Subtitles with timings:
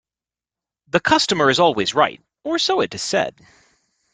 [0.87, 3.39] The customer is always right, or so it is said